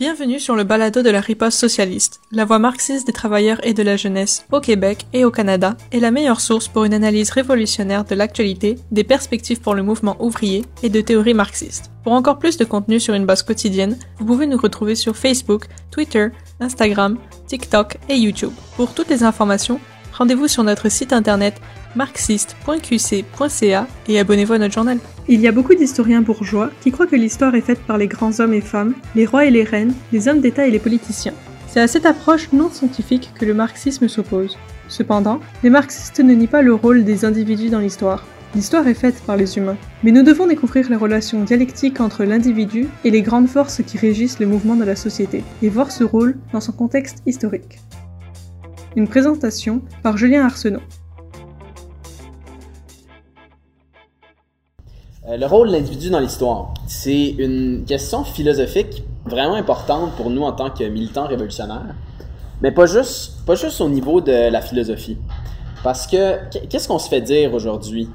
[0.00, 3.82] Bienvenue sur le balado de la riposte socialiste, la voix marxiste des travailleurs et de
[3.82, 8.04] la jeunesse au Québec et au Canada est la meilleure source pour une analyse révolutionnaire
[8.04, 11.90] de l'actualité, des perspectives pour le mouvement ouvrier et de théories marxistes.
[12.04, 15.64] Pour encore plus de contenu sur une base quotidienne, vous pouvez nous retrouver sur Facebook,
[15.90, 16.28] Twitter,
[16.60, 17.18] Instagram,
[17.48, 18.52] TikTok et YouTube.
[18.76, 19.80] Pour toutes les informations,
[20.18, 21.60] rendez-vous sur notre site internet
[21.94, 24.98] marxiste.qc.ca et abonnez-vous à notre journal.
[25.28, 28.40] Il y a beaucoup d'historiens bourgeois qui croient que l'histoire est faite par les grands
[28.40, 31.34] hommes et femmes, les rois et les reines, les hommes d'État et les politiciens.
[31.68, 34.58] C'est à cette approche non scientifique que le marxisme s'oppose.
[34.88, 38.26] Cependant, les marxistes ne nient pas le rôle des individus dans l'histoire.
[38.54, 39.76] L'histoire est faite par les humains.
[40.02, 44.40] Mais nous devons découvrir les relations dialectiques entre l'individu et les grandes forces qui régissent
[44.40, 47.78] le mouvement de la société, et voir ce rôle dans son contexte historique.
[48.96, 50.80] Une présentation par Julien Arsenault.
[55.28, 60.42] Euh, le rôle de l'individu dans l'histoire, c'est une question philosophique vraiment importante pour nous
[60.42, 61.94] en tant que militants révolutionnaires,
[62.62, 65.18] mais pas juste, pas juste au niveau de la philosophie.
[65.84, 68.08] Parce que qu'est-ce qu'on se fait dire aujourd'hui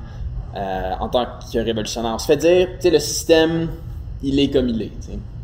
[0.56, 2.14] euh, en tant que révolutionnaire?
[2.16, 3.70] On se fait dire, tu sais, le système,
[4.24, 4.92] il est comme il est.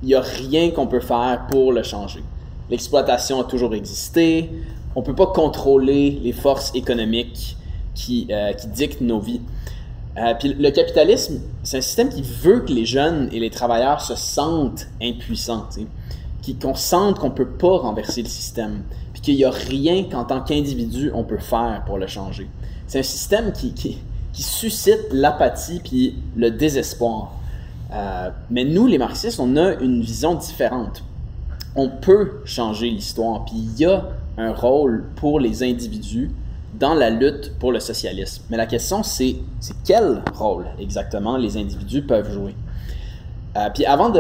[0.02, 2.24] Il n'y a rien qu'on peut faire pour le changer.
[2.70, 4.50] L'exploitation a toujours existé.
[4.96, 7.58] On peut pas contrôler les forces économiques
[7.94, 9.42] qui, euh, qui dictent nos vies.
[10.18, 14.02] Euh, puis le capitalisme, c'est un système qui veut que les jeunes et les travailleurs
[14.02, 15.68] se sentent impuissants,
[16.60, 20.42] qu'on sente qu'on peut pas renverser le système, puis qu'il n'y a rien qu'en tant
[20.42, 22.50] qu'individu on peut faire pour le changer.
[22.88, 24.00] C'est un système qui, qui,
[24.34, 27.34] suscite l'apathie puis le désespoir.
[27.92, 31.04] Euh, mais nous, les marxistes, on a une vision différente.
[31.76, 34.06] On peut changer l'histoire, puis il y a
[34.40, 36.32] un rôle pour les individus
[36.74, 38.44] dans la lutte pour le socialisme.
[38.50, 39.36] Mais la question, c'est
[39.86, 42.56] quel rôle exactement les individus peuvent jouer?
[43.58, 44.12] Euh, puis avant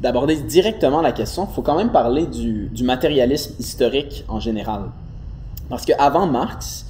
[0.00, 4.82] d'aborder directement la question, il faut quand même parler du, matérialisme historique en général.
[5.70, 6.86] Parce qu'avant Marx,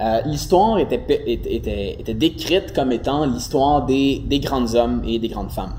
[0.00, 5.28] euh, l'histoire était, était, était, décrite comme étant l'histoire des, des, grands hommes et des
[5.28, 5.74] grandes femmes.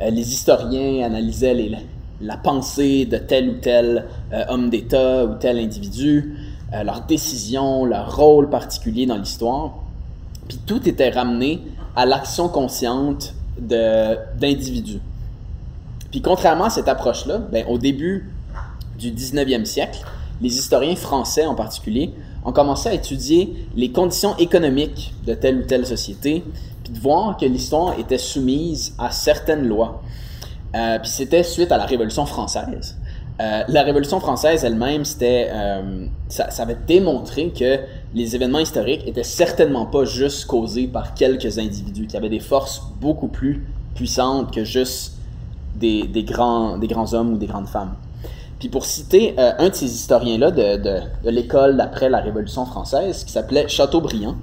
[0.00, 1.76] Euh, les historiens analysaient les,
[2.20, 4.06] la pensée de tel ou tel
[4.48, 6.34] homme d'État ou tel individu.
[6.74, 9.76] Euh, leurs décisions, leur rôle particulier dans l'histoire.
[10.48, 11.62] Puis tout était ramené
[11.96, 15.00] à l'action consciente d'individus.
[16.10, 18.30] Puis contrairement à cette approche-là, ben, au début
[18.98, 20.04] du 19e siècle,
[20.42, 22.12] les historiens français en particulier
[22.44, 26.44] ont commencé à étudier les conditions économiques de telle ou telle société,
[26.84, 30.02] puis de voir que l'histoire était soumise à certaines lois.
[30.74, 32.96] Euh, puis c'était suite à la Révolution française.
[33.40, 37.78] Euh, la Révolution française elle-même, c'était, euh, ça, ça, avait démontré que
[38.14, 42.40] les événements historiques étaient certainement pas juste causés par quelques individus, qu'il y avait des
[42.40, 43.64] forces beaucoup plus
[43.94, 45.14] puissantes que juste
[45.76, 47.94] des, des, grands, des grands hommes ou des grandes femmes.
[48.58, 53.22] Puis pour citer un de ces historiens-là de, de, de l'école d'après la Révolution française,
[53.22, 54.34] qui s'appelait Chateaubriand,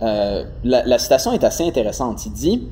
[0.00, 2.24] la, la, citation est assez intéressante.
[2.24, 2.68] Il dit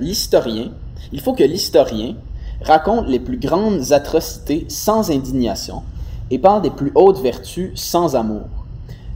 [0.00, 0.68] L'historien,
[1.12, 2.14] il faut que l'historien
[2.62, 5.82] raconte les plus grandes atrocités sans indignation
[6.30, 8.46] et parle des plus hautes vertus sans amour.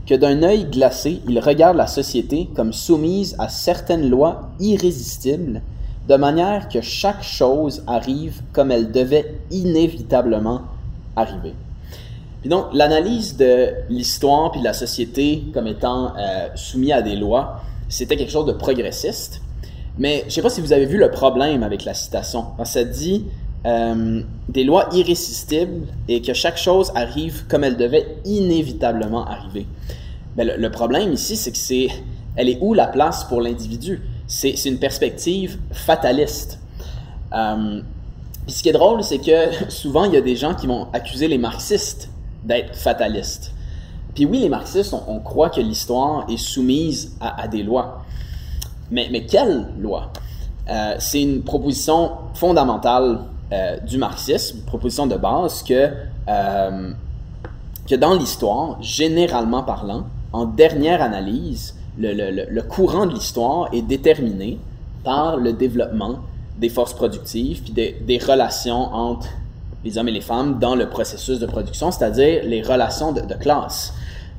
[0.05, 5.61] Que d'un œil glacé, il regarde la société comme soumise à certaines lois irrésistibles,
[6.07, 10.61] de manière que chaque chose arrive comme elle devait inévitablement
[11.15, 11.53] arriver.
[12.41, 17.15] Puis donc, l'analyse de l'histoire puis de la société comme étant euh, soumis à des
[17.15, 19.41] lois, c'était quelque chose de progressiste.
[19.97, 22.45] Mais je ne sais pas si vous avez vu le problème avec la citation.
[22.63, 23.25] Ça dit
[23.65, 29.67] euh, des lois irrésistibles et que chaque chose arrive comme elle devait inévitablement arriver.
[30.35, 31.89] Mais le, problème ici, c'est que c'est,
[32.35, 34.01] elle est où la place pour l'individu?
[34.27, 36.59] C'est une perspective fataliste.
[37.33, 37.81] Euh,
[38.47, 41.27] ce qui est drôle, c'est que souvent il y a des gens qui vont accuser
[41.27, 42.09] les marxistes
[42.43, 43.51] d'être fatalistes.
[44.15, 48.00] Puis oui, les marxistes, on, croit que l'histoire est soumise à des lois.
[48.91, 50.11] Mais, mais quelle loi?
[50.69, 53.19] Euh, c'est une proposition fondamentale
[53.51, 55.89] euh, du marxisme, une proposition de base que,
[56.27, 56.91] euh,
[57.89, 63.81] que dans l'histoire, généralement parlant, en dernière analyse, le, le, le courant de l'histoire est
[63.81, 64.59] déterminé
[65.03, 66.19] par le développement
[66.57, 69.27] des forces productives puis des, des, relations entre
[69.83, 73.33] les hommes et les femmes dans le processus de production, c'est-à-dire les relations de, de
[73.33, 73.93] classe.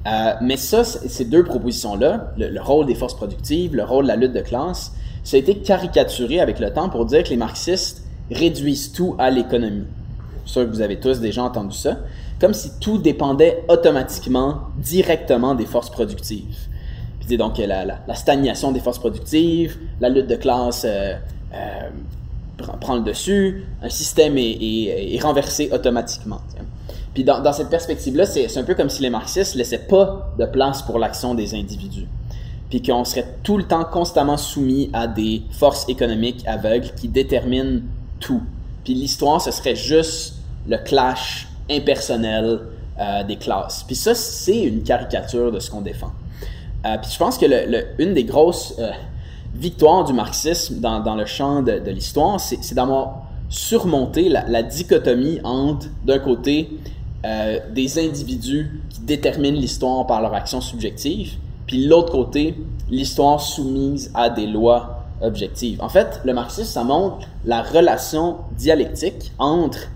[0.07, 4.17] Euh, mais ça, ces deux propositions-là, le, rôle des forces productives, le rôle de la
[4.17, 8.03] lutte de classe, ça a été caricaturé avec le temps pour dire que les marxistes
[8.31, 9.87] réduisent tout à l'économie.
[10.45, 11.99] Je suis sûr que vous avez tous déjà entendu ça.
[12.41, 16.57] Comme si tout dépendait automatiquement, directement des forces productives.
[17.27, 21.15] Puis donc la, la, stagnation des forces productives, la lutte de classe euh,
[21.55, 21.91] euh,
[22.81, 26.41] prend, le dessus, un système est, renversé automatiquement.
[27.15, 30.83] Puis dans, cette perspective-là, c'est un peu comme si les marxistes laissaient pas de place
[30.83, 32.07] pour l'action des individus.
[32.71, 37.83] Puis qu'on serait tout le temps constamment soumis à des forces économiques aveugles qui déterminent
[38.19, 38.43] tout.
[38.85, 40.37] Puis l'histoire, ce serait juste
[40.67, 42.61] le clash impersonnel
[42.99, 43.85] euh, des classes.
[43.87, 46.13] Puis ça, c'est une caricature de ce qu'on défend.
[46.87, 48.91] Euh, puis je pense que le, une des grosses euh,
[49.55, 56.19] victoires du marxisme dans, le champ de, l'histoire, c'est d'avoir surmonté la, dichotomie entre, d'un
[56.19, 56.71] côté,
[57.25, 61.35] des individus qui déterminent l'histoire par leur action subjective,
[61.67, 62.57] puis l'autre côté,
[62.91, 65.81] l'histoire soumise à des lois objectives.
[65.81, 69.89] En fait, le marxisme, ça montre la relation dialectique entre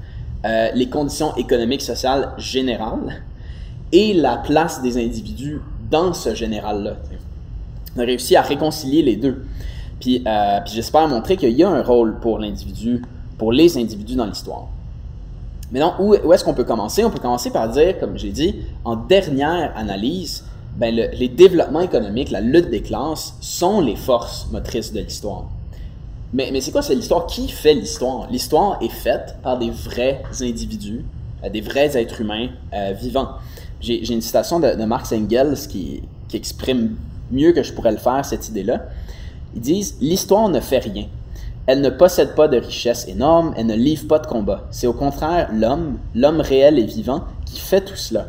[0.45, 3.23] euh, les conditions économiques, sociales générales
[3.93, 6.95] et la place des individus dans ce général-là.
[7.97, 9.45] On a réussi à réconcilier les deux.
[10.01, 13.03] Puis, euh, puis j'espère montrer qu'il y a un rôle pour l'individu,
[13.39, 14.69] pour les individus dans l'histoire.
[15.73, 17.05] Maintenant, où, où est-ce qu'on peut commencer?
[17.05, 20.45] On peut commencer par dire, comme j'ai dit, en dernière analyse,
[20.77, 25.47] ben les développements économiques, la lutte des classes sont les forces motrices de l'histoire.
[26.33, 27.27] Mais, mais c'est quoi, c'est l'histoire?
[27.27, 28.29] Qui fait l'histoire?
[28.31, 31.05] L'histoire est faite par des vrais individus,
[31.45, 33.31] euh, des vrais êtres humains euh, vivants.
[33.81, 36.97] J'ai une citation de, Marx Engels qui, qui exprime
[37.31, 38.87] mieux que je pourrais le faire cette idée-là.
[39.55, 41.07] Ils disent L'histoire ne fait rien.
[41.67, 44.67] Elle ne possède pas de richesse énorme, elle ne livre pas de combat.
[44.71, 48.29] C'est au contraire l'homme, l'homme réel et vivant, qui fait tout cela,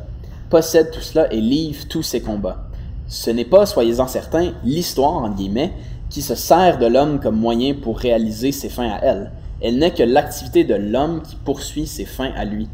[0.49, 2.67] possède tout cela et livre tous ses combats.
[3.07, 5.73] Ce n'est pas, soyez-en certains, l'histoire, en guillemets,
[6.09, 9.31] qui se sert de l'homme comme moyen pour réaliser ses fins à elle.
[9.61, 12.67] Elle n'est que l'activité de l'homme qui poursuit ses fins à lui.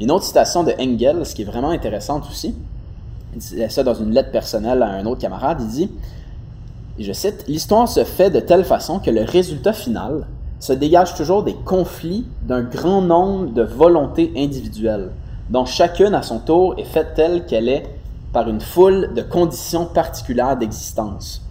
[0.00, 2.56] Une autre citation de Engels qui est vraiment intéressante aussi,
[3.32, 5.90] il dit ça dans une lettre personnelle à un autre camarade, il dit,
[6.98, 10.26] et je cite, L'histoire se fait de telle façon que le résultat final
[10.60, 15.10] se dégage toujours des conflits d'un grand nombre de volontés individuelles,
[15.50, 17.84] dont chacune à son tour est faite telle qu'elle est
[18.32, 21.42] par une foule de conditions particulières d'existence.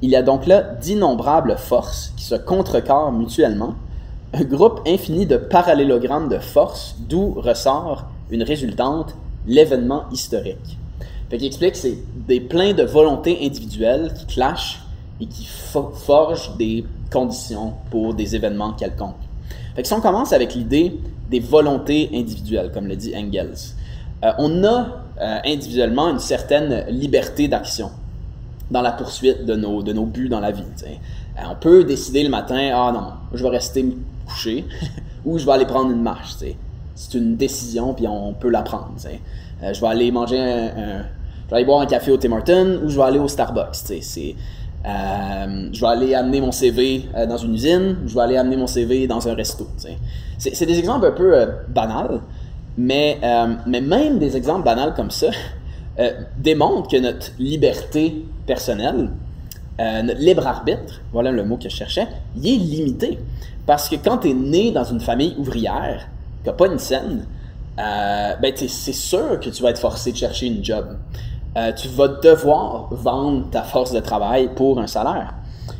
[0.00, 3.74] Il y a donc là d'innombrables forces qui se contrecarrent mutuellement,
[4.32, 9.14] un groupe infini de parallélogrammes de forces d'où ressort une résultante,
[9.46, 10.78] l'événement historique.
[11.28, 14.81] Fait qu'il explique que c'est des pleins de volontés individuelles qui clashent
[15.22, 19.14] et qui forgent des conditions pour des événements quelconques.
[19.76, 20.98] Fait si on commence avec l'idée
[21.30, 23.54] des volontés individuelles, comme le dit Engels,
[24.24, 27.90] euh, on a euh, individuellement une certaine liberté d'action
[28.70, 30.62] dans la poursuite de nos, de nos buts dans la vie.
[30.86, 33.92] Euh, on peut décider le matin, ah non, je vais rester me
[34.26, 34.64] coucher
[35.24, 36.36] ou je vais aller prendre une marche.
[36.94, 38.92] C'est une décision, puis on peut la prendre.
[39.62, 42.96] Je vais aller manger Je vais aller boire un café au Tim Hortons ou je
[42.96, 43.74] vais aller au Starbucks.
[43.74, 44.36] C'est,
[44.84, 48.66] euh, je vais aller amener mon CV dans une usine, je vais aller amener mon
[48.66, 49.68] CV dans un resto.
[50.38, 51.32] C'est, des exemples un peu
[51.68, 52.20] banals,
[52.76, 53.18] mais,
[53.66, 55.28] mais même des exemples banals comme ça,
[55.98, 59.10] euh, démontre que notre liberté personnelle,
[59.78, 63.18] euh, notre libre arbitre, voilà le mot que je cherchais, il est limité.
[63.66, 66.08] Parce que quand tu es né dans une famille ouvrière,
[66.42, 67.26] qui n'a pas une scène,
[67.78, 70.96] euh, ben c'est sûr que tu vas être forcé de chercher une job.
[71.76, 75.34] Tu vas devoir vendre ta force de travail pour un salaire.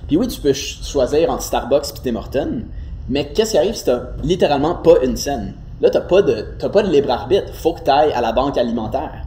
[0.07, 2.63] Puis oui, tu peux choisir entre Starbucks et Tim Hortons,
[3.09, 3.91] mais qu'est-ce qui arrive si tu
[4.23, 5.55] littéralement pas une scène?
[5.81, 7.52] Là, tu n'as pas, de, de libre arbitre.
[7.55, 9.25] faut que tu ailles à la banque alimentaire.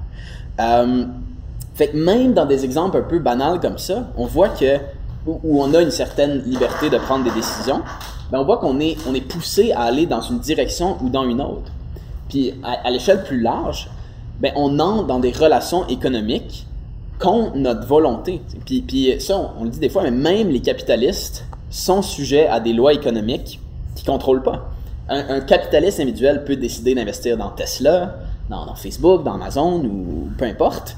[0.59, 1.05] Euh,
[1.73, 4.77] fait que même dans des exemples un peu banals comme ça, on voit que
[5.27, 7.81] où, on a une certaine liberté de prendre des décisions,
[8.31, 11.23] ben on voit qu'on est, on est poussé à aller dans une direction ou dans
[11.23, 11.71] une autre.
[12.29, 13.89] Puis à, l'échelle plus large,
[14.39, 16.65] ben on entre dans des relations économiques
[17.19, 18.41] contre notre volonté.
[18.65, 22.73] Puis, ça, on, le dit des fois, mais même les capitalistes sont sujets à des
[22.73, 23.59] lois économiques
[23.95, 24.69] qui ne contrôlent pas.
[25.07, 28.15] Un, capitaliste individuel peut décider d'investir dans Tesla,
[28.49, 30.97] dans, Facebook, dans Amazon ou peu importe.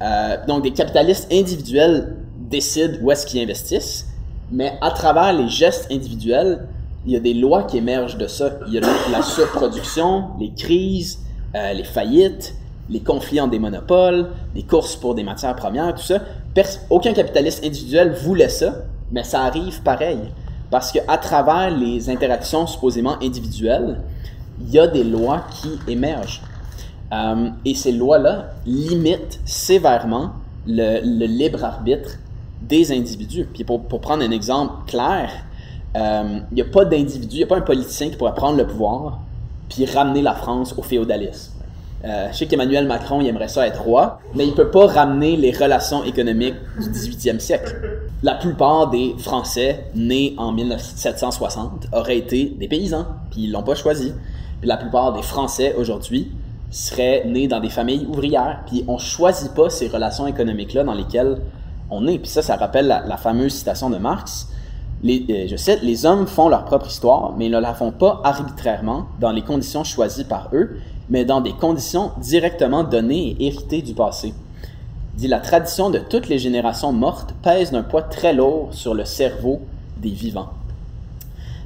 [0.00, 4.06] Euh, donc, des capitalistes individuels décident où est-ce qu'ils investissent,
[4.50, 6.66] mais à travers les gestes individuels,
[7.04, 8.58] il y a des lois qui émergent de ça.
[8.68, 11.20] Il y a la surproduction, les crises,
[11.54, 12.54] euh, les faillites,
[12.88, 16.20] les conflits entre des monopoles, les courses pour des matières premières, tout ça.
[16.90, 20.20] aucun capitaliste individuel voulait ça, mais ça arrive pareil.
[20.70, 24.00] Parce qu'à travers les interactions supposément individuelles,
[24.60, 26.42] il y a des lois qui émergent.
[27.12, 30.32] Euh, et ces lois-là limitent sévèrement
[30.66, 32.18] le, libre arbitre
[32.60, 33.48] des individus.
[33.52, 35.30] Puis pour, pour prendre un exemple clair,
[35.96, 38.58] euh, il n'y a pas d'individu, il n'y a pas un politicien qui pourrait prendre
[38.58, 39.20] le pouvoir
[39.68, 41.57] puis ramener la France au féodalisme.
[42.04, 45.36] Euh, je sais qu'Emmanuel Macron, il aimerait ça être roi, mais il peut pas ramener
[45.36, 47.76] les relations économiques du 18e siècle.
[48.22, 53.74] La plupart des Français nés en 1760 auraient été des paysans, puis ils l'ont pas
[53.74, 54.12] choisi.
[54.62, 56.30] La plupart des Français aujourd'hui
[56.70, 61.38] seraient nés dans des familles ouvrières, puis on choisit pas ces relations économiques-là dans lesquelles
[61.90, 62.18] on est.
[62.18, 64.48] Puis ça, ça rappelle la, fameuse citation de Marx.
[65.04, 68.20] Euh, je cite, les hommes font leur propre histoire, mais ils ne la font pas
[68.24, 70.78] arbitrairement dans les conditions choisies par eux,
[71.08, 74.34] mais dans des conditions directement données et héritées du passé.
[75.14, 79.04] Dit la tradition de toutes les générations mortes pèse d'un poids très lourd sur le
[79.04, 79.60] cerveau
[79.96, 80.50] des vivants.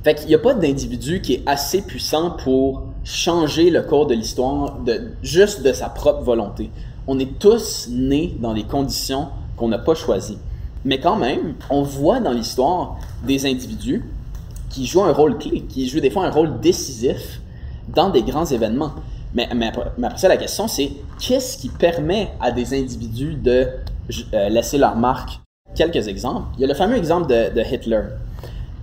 [0.05, 4.15] Fait qu'il n'y a pas d'individu qui est assez puissant pour changer le cours de
[4.15, 6.71] l'histoire de, juste de sa propre volonté.
[7.07, 10.39] On est tous nés dans des conditions qu'on n'a pas choisies.
[10.85, 14.05] Mais quand même, on voit dans l'histoire des individus
[14.69, 17.41] qui jouent un rôle clé, qui jouent des fois un rôle décisif
[17.89, 18.93] dans des grands événements.
[19.35, 19.49] Mais,
[20.03, 23.69] après ça, la question, c'est qu'est-ce qui permet à des individus de
[24.35, 25.41] euh, laisser leur marque?
[25.75, 26.49] Quelques exemples.
[26.59, 28.03] Il y a le fameux exemple de, Hitler.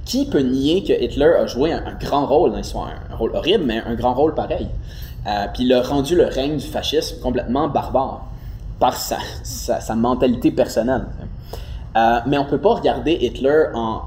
[0.05, 2.89] Qui peut nier que Hitler a joué un, grand rôle dans l'histoire?
[3.11, 4.67] Un rôle horrible, mais un grand rôle pareil.
[5.27, 8.25] Euh, puis il a rendu le règne du fascisme complètement barbare
[8.79, 11.05] par sa, mentalité personnelle.
[11.95, 14.01] Euh, mais on ne peut pas regarder Hitler en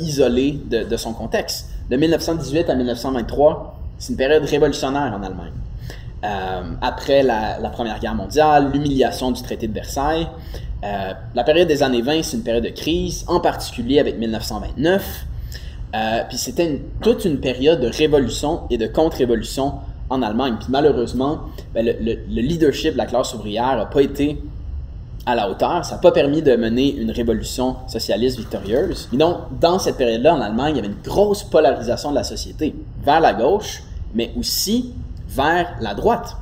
[0.00, 1.70] isolé de, son contexte.
[1.90, 5.52] De 1918 à 1923, c'est une période révolutionnaire en Allemagne.
[6.24, 10.26] Euh, après la, Première Guerre mondiale, l'humiliation du traité de Versailles.
[10.84, 15.26] Euh, la période des années 20, c'est une période de crise, en particulier avec 1929.
[15.94, 19.74] Euh, puis c'était toute une période de révolution et de contre-révolution
[20.10, 20.56] en Allemagne.
[20.58, 21.40] Puis malheureusement,
[21.72, 24.42] ben, le, leadership de la classe ouvrière n'a pas été
[25.28, 25.84] à la hauteur.
[25.84, 29.08] Ça n'a pas permis de mener une révolution socialiste victorieuse.
[29.12, 32.74] donc, dans cette période-là, en Allemagne, il y avait une grosse polarisation de la société
[33.04, 33.82] vers la gauche,
[34.14, 34.94] mais aussi
[35.28, 36.34] vers la droite.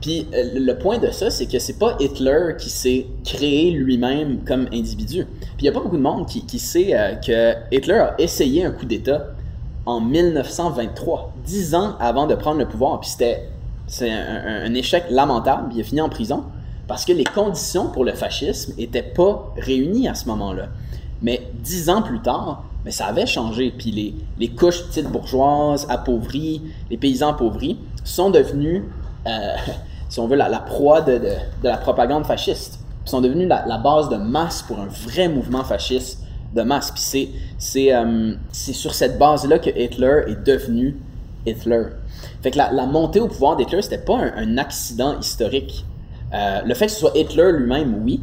[0.00, 4.40] Puis euh, le point de ça, c'est que c'est pas Hitler qui s'est créé lui-même
[4.44, 5.26] comme individu.
[5.56, 8.64] Puis il y a pas beaucoup de monde qui, sait euh, que Hitler a essayé
[8.64, 9.28] un coup d'État
[9.86, 12.98] en 1923, dix ans avant de prendre le pouvoir.
[12.98, 13.48] Puis c'était
[13.86, 15.72] c'est un, échec lamentable.
[15.74, 16.44] Il a fini en prison
[16.86, 20.68] parce que les conditions pour le fascisme n'étaient pas réunies à ce moment-là.
[21.22, 23.72] Mais dix ans plus tard, mais ça avait changé.
[23.76, 28.82] Puis les, les couches petites bourgeoises appauvries, les paysans appauvris, sont devenus,
[29.26, 29.56] euh,
[30.08, 31.28] si on veut, la, proie de, de,
[31.62, 32.80] la propagande fasciste.
[33.06, 36.20] Ils sont devenus la, base de masse pour un vrai mouvement fasciste
[36.54, 36.90] de masse.
[36.90, 40.96] Puis c'est, c'est, euh, c'est sur cette base-là que Hitler est devenu
[41.46, 41.84] Hitler.
[42.42, 45.84] Fait que la, montée au pouvoir d'Hitler, c'était pas un, accident historique.
[46.34, 48.20] Euh, le fait que ce soit Hitler lui-même, oui.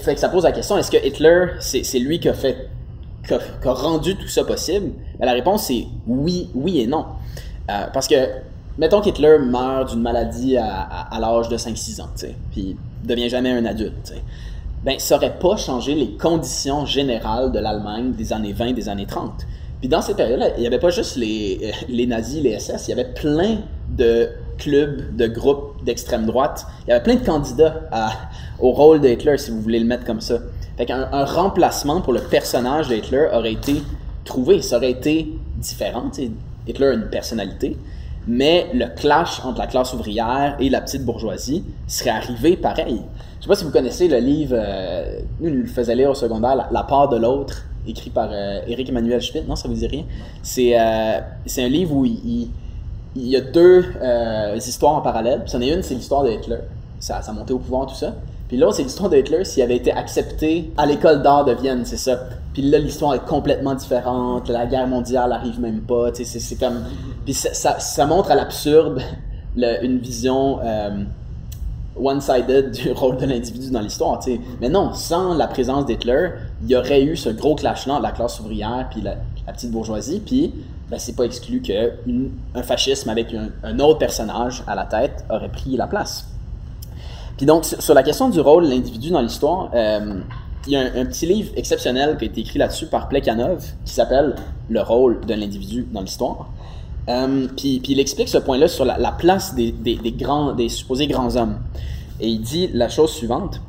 [0.00, 2.68] fait que ça pose la question, est-ce que Hitler, c'est, c'est lui qui a fait
[3.26, 4.92] qui a, rendu tout ça possible?
[5.18, 7.06] Ben, la réponse c'est oui, oui et non.
[7.70, 8.14] Euh, parce que,
[8.78, 12.08] mettons qu'Hitler meurt d'une maladie à, l'âge de 5-6 ans,
[12.52, 14.14] puis devient jamais un adulte,
[14.84, 19.06] ben, ça n'aurait pas changé les conditions générales de l'Allemagne des années 20, des années
[19.06, 19.32] 30.
[19.80, 22.86] Puis dans cette période-là, il n'y avait pas juste les, euh, les nazis, les SS,
[22.86, 23.58] il y avait plein
[23.88, 26.66] de clubs, de groupes d'extrême droite.
[26.86, 27.82] Il y avait plein de candidats
[28.58, 30.38] au rôle d'Hitler, si vous voulez le mettre comme ça.
[30.76, 33.82] Fait qu'un un remplacement pour le personnage d'Hitler aurait été
[34.24, 34.62] trouvé.
[34.62, 36.10] Ça aurait été différent.
[36.66, 37.76] Hitler a une personnalité,
[38.26, 43.02] mais le clash entre la classe ouvrière et la petite bourgeoisie serait arrivé pareil.
[43.38, 46.68] Je sais pas si vous connaissez le livre, euh, nous le faisait lire au secondaire,
[46.70, 49.46] La, part de l'autre, écrit par euh, Éric Emmanuel Schmitt.
[49.46, 50.04] Non, ça vous dit rien?
[50.42, 51.20] C'est euh,
[51.58, 52.48] un livre où il,
[53.24, 53.84] y a deux
[54.56, 55.42] histoires en parallèle.
[55.44, 56.58] Puis, en a une, c'est l'histoire de Hitler,
[57.00, 58.14] ça, montait au pouvoir, tout ça.
[58.48, 61.84] Puis l'autre, c'est l'histoire de Hitler s'il avait été accepté à l'école d'art de Vienne,
[61.84, 62.20] c'est ça.
[62.52, 64.48] Puis là, l'histoire est complètement différente.
[64.48, 66.10] La guerre mondiale arrive même pas.
[66.14, 66.84] C'est comme.
[67.24, 69.02] Puis ça, ça, montre à l'absurde
[69.56, 71.02] une vision euh,
[72.00, 74.20] one-sided du rôle de l'individu dans l'histoire.
[74.60, 76.30] Mais non, sans la présence d'Hitler,
[76.62, 79.16] il y aurait eu ce gros clash-là entre la classe ouvrière puis la,
[79.52, 80.20] petite bourgeoisie.
[80.24, 80.54] Puis
[80.90, 85.76] ben, c'est pas exclu qu'un fascisme avec un autre personnage à la tête aurait pris
[85.76, 86.26] la place.
[87.36, 90.20] Puis donc, sur la question du rôle de l'individu dans l'histoire, euh,
[90.66, 93.92] il y a un, petit livre exceptionnel qui a été écrit là-dessus par Plekhanov qui
[93.92, 94.34] s'appelle
[94.68, 96.48] Le rôle de l'individu dans l'histoire.
[97.08, 101.36] Euh, puis, il explique ce point-là sur la, place des, des, grands, des supposés grands
[101.36, 101.58] hommes.
[102.20, 103.60] Et il dit la chose suivante.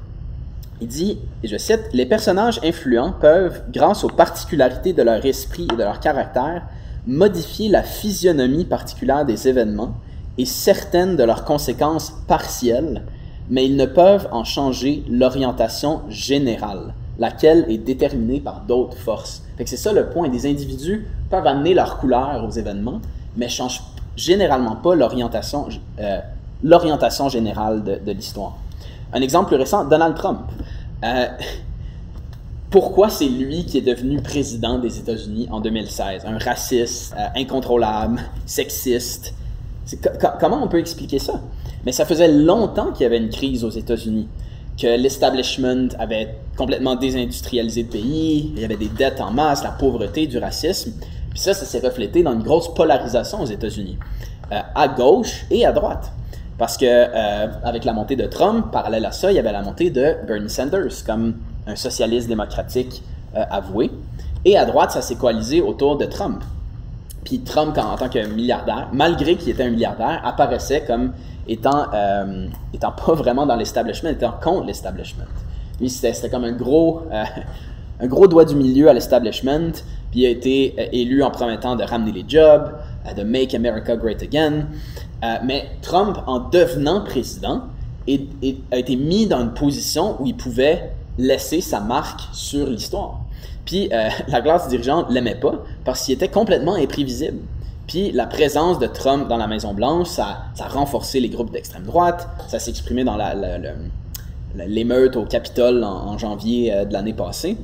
[0.79, 5.67] Il dit, et je cite, Les personnages influents peuvent, grâce aux particularités de leur esprit
[5.71, 6.63] et de leur caractère,
[7.07, 9.95] modifier la physionomie particulière des événements
[10.37, 13.03] et certaines de leurs conséquences partielles
[13.49, 19.43] mais ils ne peuvent en changer l'orientation générale, laquelle est déterminée par d'autres forces.
[19.65, 20.29] c'est ça le point.
[20.29, 23.01] Des individus peuvent amener leur couleur aux événements,
[23.35, 23.83] mais changent
[24.15, 25.67] généralement pas l'orientation
[25.99, 28.57] euh, générale de, l'histoire.
[29.13, 30.39] Un exemple plus récent, Donald Trump.
[31.03, 31.27] Euh,
[32.69, 36.25] pourquoi c'est lui qui est devenu président des États-Unis en 2016?
[36.25, 39.33] Un raciste, euh, incontrôlable, sexiste.
[40.39, 41.41] comment on peut expliquer ça?
[41.85, 44.27] Mais ça faisait longtemps qu'il y avait une crise aux États-Unis,
[44.77, 49.71] que l'establishment avait complètement désindustrialisé le pays, il y avait des dettes en masse, la
[49.71, 50.91] pauvreté, du racisme.
[51.29, 53.97] Puis ça, ça s'est reflété dans une grosse polarisation aux États-Unis,
[54.51, 56.11] euh, à gauche et à droite.
[56.57, 59.61] Parce que euh, avec la montée de Trump, parallèle à ça, il y avait la
[59.61, 61.35] montée de Bernie Sanders comme
[61.67, 63.03] un socialiste démocratique
[63.35, 63.91] euh, avoué.
[64.45, 66.43] Et à droite, ça s'est coalisé autour de Trump.
[67.23, 71.11] Puis Trump, en, tant que milliardaire, malgré qu'il était un milliardaire, apparaissait comme
[71.47, 72.47] étant, euh,
[72.79, 75.25] pas vraiment dans l'establishment, étant contre l'establishment.
[75.79, 77.03] Lui, c'était comme un gros,
[77.99, 79.71] un gros doigt du milieu à l'establishment,
[80.11, 82.71] puis il a été élu en promettant de ramener les jobs,
[83.15, 84.67] de Make America Great Again.
[85.23, 87.63] Euh, mais Trump, en devenant président,
[88.07, 93.21] a été mis dans une position où il pouvait laisser sa marque sur l'histoire.
[93.65, 97.39] Puis euh, la classe dirigeante l'aimait pas parce qu'il était complètement imprévisible.
[97.87, 101.51] Puis la présence de Trump dans la Maison Blanche, ça, ça a renforcé les groupes
[101.51, 103.17] d'extrême droite, ça s'est exprimé dans
[104.55, 107.57] l'émeute au Capitole en, janvier euh, de l'année passée.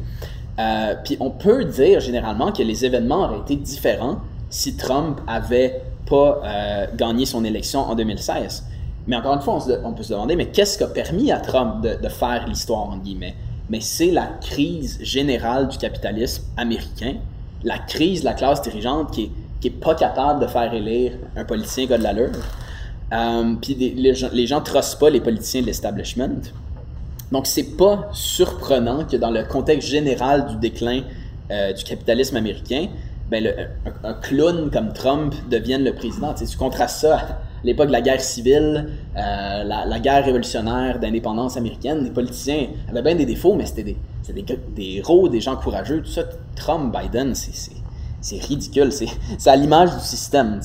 [1.04, 4.20] puis on peut dire généralement que les événements auraient été différents
[4.50, 8.64] si Trump avait pas euh, gagné son élection en 2016.
[9.08, 11.82] Mais encore une fois, on, peut se demander, mais qu'est-ce qui a permis à Trump
[11.82, 13.36] de, faire l'histoire, en guillemets?
[13.70, 17.16] Mais c'est la crise générale du capitalisme américain,
[17.64, 19.32] la crise de la classe dirigeante qui
[19.66, 22.32] est, pas capable de faire élire un politicien gars de l'allure.
[23.14, 26.42] Euh, puis les, les gens trustent pas les politiciens de l'establishment.
[27.32, 31.02] Donc c'est pas surprenant que dans le contexte général du déclin
[31.52, 32.88] euh, du capitalisme américain,
[33.32, 33.52] ben,
[34.04, 36.34] un, clown comme Trump devienne le président.
[36.34, 42.04] Tu, contrastes ça l'époque de la guerre civile, euh, la, guerre révolutionnaire d'indépendance américaine.
[42.04, 46.02] Les politiciens avaient bien des défauts, mais c'était des, héros, des gens courageux.
[46.02, 46.24] Tout ça,
[46.56, 48.92] Trump, Biden, c'est ridicule.
[48.92, 50.60] C'est à l'image du système.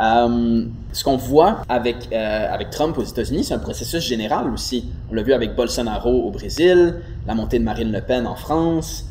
[0.00, 4.90] Euh, ce qu'on voit avec, euh, avec Trump aux États-Unis, c'est un processus général aussi.
[5.10, 9.06] On l'a vu avec Bolsonaro au Brésil, la montée de Marine Le Pen en France,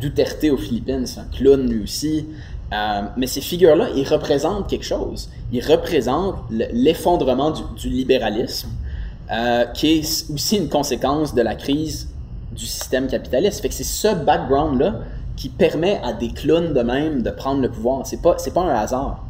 [0.00, 2.26] Duterte aux Philippines, c'est un clown lui aussi.
[2.72, 5.28] Euh, mais ces figures-là, ils représentent quelque chose.
[5.52, 8.70] Ils représentent l'effondrement du, libéralisme,
[9.30, 12.08] euh, qui est aussi une conséquence de la crise
[12.52, 13.66] du système capitaliste.
[13.70, 15.00] C'est ce background-là
[15.36, 18.06] qui permet à des clowns de même de prendre le pouvoir.
[18.06, 19.24] C'est pas, c'est pas un hasard.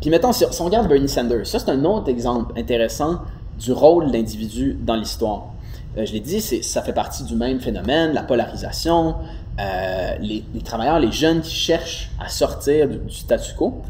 [0.00, 3.20] puis mettons, si, on regarde Bernie Sanders, ça c'est un autre exemple intéressant
[3.58, 5.54] du rôle de l'individu dans l'histoire.
[5.96, 9.16] Euh, je l'ai dit, ça fait partie du même phénomène, la polarisation,
[9.60, 13.82] euh, les, travailleurs, les jeunes qui cherchent à sortir du, statu quo.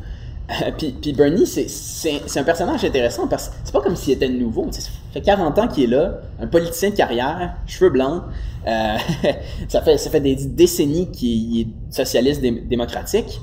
[0.51, 4.69] Euh, puis, Bernie, c'est un personnage intéressant parce que c'est pas comme s'il était nouveau.
[4.71, 4.81] ça
[5.13, 8.23] fait 40 ans qu'il est là, un politicien de carrière, cheveux blancs.
[9.69, 13.41] ça, fait, ça fait des décennies qu'il est socialiste démocratique.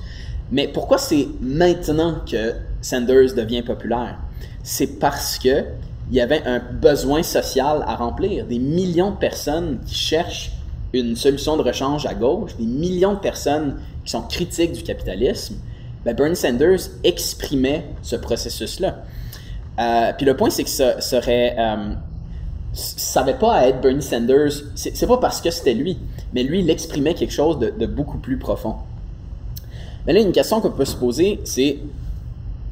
[0.52, 4.18] Mais pourquoi c'est maintenant que Sanders devient populaire?
[4.64, 5.64] C'est parce que
[6.12, 8.46] il y avait un besoin social à remplir.
[8.46, 10.52] Des millions de personnes qui cherchent
[10.94, 15.56] une solution de rechange à gauche, des millions de personnes qui sont critiques du capitalisme.
[16.06, 19.04] Ben Bernie Sanders exprimait ce processus-là.
[19.80, 21.56] Euh, puis le point, c'est que ça serait.
[21.58, 24.52] Euh, pas à être Bernie Sanders.
[24.76, 25.98] C'est pas parce que c'était lui,
[26.34, 28.76] mais lui, il exprimait quelque chose de, beaucoup plus profond.
[30.06, 31.80] Mais là, une question qu'on peut se poser, c'est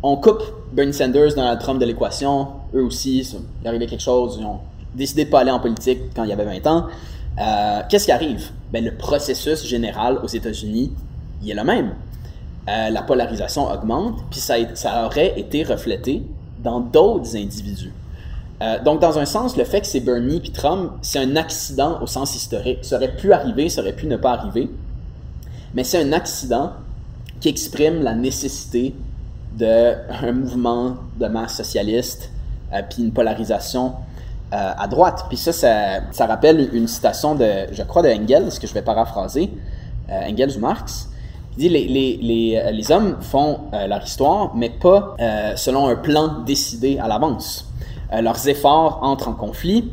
[0.01, 0.41] on coupe
[0.73, 2.47] Bernie Sanders, Donald Trump de l'équation.
[2.73, 3.27] Eux aussi,
[3.61, 4.37] il arrivait quelque chose.
[4.39, 4.59] Ils ont
[4.95, 6.87] décidé de pas aller en politique quand il y avait 20 ans.
[7.39, 8.51] Euh, qu'est-ce qui arrive?
[8.71, 10.91] Ben, le processus général aux États-Unis,
[11.41, 11.93] il est le même.
[12.67, 14.57] Euh, la polarisation augmente, puis ça,
[15.05, 16.23] aurait été reflété
[16.59, 17.93] dans d'autres individus.
[18.61, 21.99] Euh, donc, dans un sens, le fait que c'est Bernie puis Trump, c'est un accident
[22.01, 22.79] au sens historique.
[22.81, 24.69] Ça aurait pu arriver, ça aurait pu ne pas arriver,
[25.73, 26.73] mais c'est un accident
[27.39, 28.93] qui exprime la nécessité
[29.53, 32.29] d'un mouvement de masse socialiste,
[32.73, 33.93] euh, puis une polarisation
[34.53, 35.25] euh, à droite.
[35.27, 39.51] Puis ça, ça, rappelle une citation de, je crois, de Engels, que je vais paraphraser,
[40.09, 41.09] euh, Engels ou Marx,
[41.51, 45.15] qui dit les, les, les, les hommes font leur histoire, mais pas
[45.55, 47.67] selon un plan décidé à l'avance.
[48.11, 49.91] leurs efforts entrent en conflit,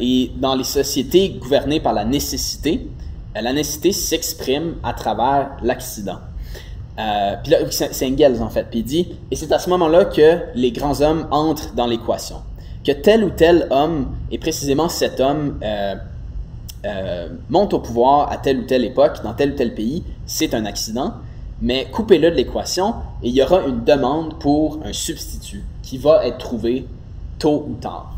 [0.00, 2.88] et dans les sociétés gouvernées par la nécessité,
[3.34, 6.18] la nécessité s'exprime à travers l'accident.
[6.98, 8.66] Euh, puis là, c'est Engels en fait.
[8.70, 12.36] Puis il dit, et c'est à ce moment-là que les grands hommes entrent dans l'équation.
[12.86, 15.96] Que tel ou tel homme, et précisément cet homme, euh,
[16.84, 20.54] euh, monte au pouvoir à telle ou telle époque, dans tel ou tel pays, c'est
[20.54, 21.14] un accident.
[21.60, 26.24] mais coupez-le de l'équation et il y aura une demande pour un substitut qui va
[26.26, 26.86] être trouvé
[27.40, 28.14] tôt ou tard.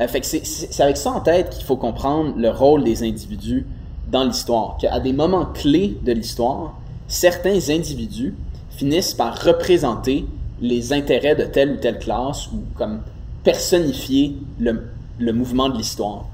[0.00, 3.66] Euh, fait que c'est avec ça en tête qu'il faut comprendre le rôle des individus
[4.10, 4.78] dans l'histoire.
[4.80, 8.34] Qu'à des moments clés de l'histoire, certains individus
[8.70, 10.24] finissent par représenter
[10.62, 13.00] les intérêts de telle ou telle classe ou comme
[13.48, 16.26] personnifier le, mouvement de l'histoire.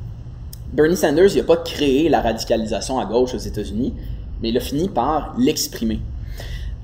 [0.72, 3.94] Bernie Sanders n'a pas créé la radicalisation à gauche aux États-Unis,
[4.42, 6.00] mais il a fini par l'exprimer.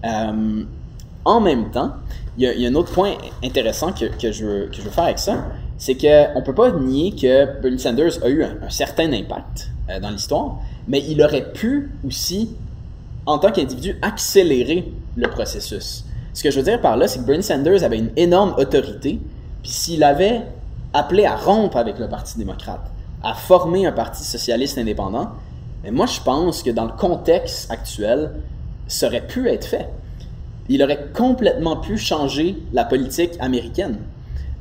[0.04, 0.62] Euh,
[1.24, 1.94] en même temps,
[2.38, 5.02] il y, a, un autre point intéressant que, que, je, veux, que je veux faire
[5.02, 9.12] avec ça, c'est qu'on ne peut pas nier que Bernie Sanders a eu un, certain
[9.12, 12.54] impact euh, dans l'histoire, mais il aurait pu aussi,
[13.26, 16.04] en tant qu'individu, accélérer le processus.
[16.34, 19.18] Ce que je veux dire par là, c'est que Bernie Sanders avait une énorme autorité,
[19.62, 20.42] puis s'il avait
[20.92, 22.80] appelé à rompre avec le Parti démocrate,
[23.22, 25.30] à former un parti socialiste indépendant,
[25.82, 28.32] mais moi je pense que dans le contexte actuel,
[28.88, 29.88] ça aurait pu être fait.
[30.68, 33.98] Il aurait complètement pu changer la politique américaine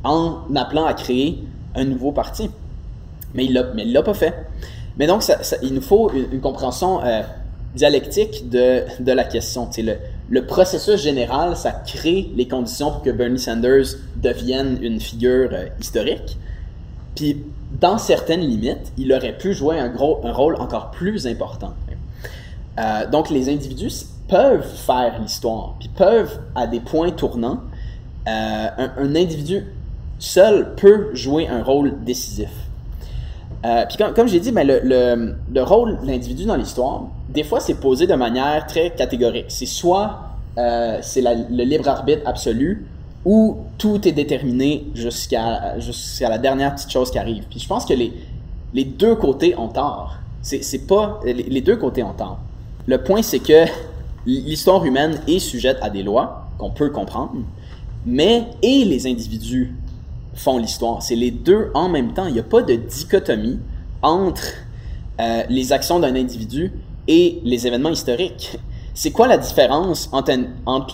[0.04, 1.44] en appelant à créer
[1.76, 2.50] un nouveau parti.
[3.34, 4.34] Mais il ne l'a pas fait.
[4.98, 5.24] Mais donc,
[5.62, 7.22] il nous faut une, compréhension euh,
[7.76, 9.70] dialectique de, la question.
[10.30, 15.66] Le processus général, ça crée les conditions pour que Bernie Sanders devienne une figure euh,
[15.80, 16.38] historique.
[17.16, 17.44] Puis,
[17.80, 21.74] dans certaines limites, il aurait pu jouer un, gros, un rôle encore plus important.
[22.80, 27.62] Euh, donc, les individus peuvent faire l'histoire, puis peuvent, à des points tournants,
[28.28, 29.66] euh, un, individu
[30.20, 32.52] seul peut jouer un rôle décisif.
[33.66, 37.44] Euh, puis comme, j'ai dit, ben, le, le, le, rôle de l'individu dans l'histoire, des
[37.44, 39.46] fois, c'est posé de manière très catégorique.
[39.50, 40.22] C'est soit
[41.02, 42.86] c'est le libre arbitre absolu,
[43.26, 47.46] où tout est déterminé jusqu'à jusqu'à la dernière petite chose qui arrive.
[47.50, 48.14] Puis je pense que les,
[48.74, 50.16] les deux côtés ont tort.
[50.42, 52.40] C'est pas les, deux côtés ont tort.
[52.88, 53.66] Le point c'est que
[54.26, 57.34] l'histoire humaine est sujette à des lois qu'on peut comprendre,
[58.06, 59.74] mais et les individus
[60.40, 61.02] font l'histoire.
[61.04, 62.26] C'est les deux en même temps.
[62.26, 63.60] Il n'y a pas de dichotomie
[64.02, 64.44] entre
[65.20, 66.72] euh, les actions d'un individu
[67.08, 68.58] et les événements historiques.
[68.94, 70.32] C'est quoi la différence entre,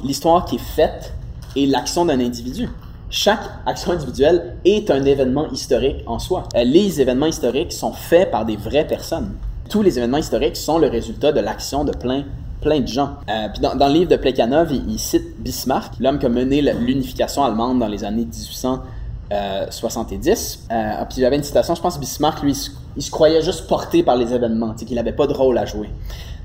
[0.03, 1.13] l'histoire qui est faite
[1.55, 2.67] et l'action d'un individu?
[3.11, 6.43] Chaque action individuelle est un événement historique en soi.
[6.55, 9.35] Euh, les événements historiques sont faits par des vraies personnes.
[9.69, 12.23] Tous les événements historiques sont le résultat de l'action de plein
[12.61, 13.17] plein de gens.
[13.29, 17.43] Euh, puis dans, le livre de Plekhanov, il, cite Bismarck, l'homme qui a mené l'unification
[17.43, 19.04] allemande dans les années 1870.
[19.31, 22.55] Euh, euh, puis il avait une citation, je pense que Bismarck, lui,
[22.95, 25.89] il se, croyait juste porté par les événements, qu'il n'avait pas de rôle à jouer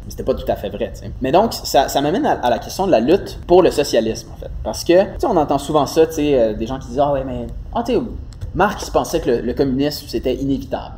[0.08, 0.92] c'était pas tout à fait vrai.
[1.20, 4.36] Mais donc, ça, ça m'amène à, la question de la lutte pour le socialisme, en
[4.36, 4.50] fait.
[4.64, 6.98] Parce que, tu sais, on entend souvent ça, tu sais, euh, des gens qui disent
[6.98, 7.46] Ah ouais, mais.
[7.72, 8.00] Ah, tu sais,
[8.54, 10.94] Marx pensait que le, communisme, c'était inévitable.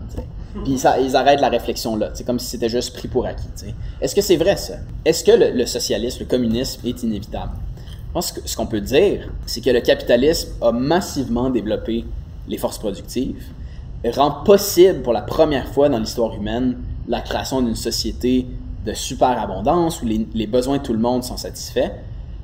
[0.64, 2.10] Puis ça, ils arrêtent la réflexion là.
[2.12, 3.46] C'est comme si c'était juste pris pour acquis.
[4.00, 4.74] Est-ce que c'est vrai ça?
[5.04, 7.52] Est-ce que le, socialisme, le communisme est inévitable?
[8.12, 12.04] Je pense que ce qu'on peut dire, c'est que le capitalisme a massivement développé
[12.46, 13.42] les forces productives,
[14.04, 16.76] rend possible pour la première fois dans l'histoire humaine
[17.08, 18.46] la création d'une société
[18.84, 21.90] de superabondance où les, besoins de tout le monde sont satisfaits,